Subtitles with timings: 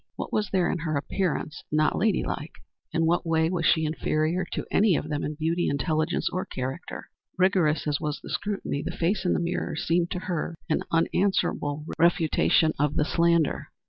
[0.15, 2.53] What was there in her appearance not lady like?
[2.91, 6.43] In what way was she the inferior of any of them in beauty, intelligence or
[6.43, 7.11] character?
[7.37, 11.85] Rigorous as was the scrutiny, the face in the mirror seemed to her an unanswerable
[11.99, 13.67] refutation of the slander.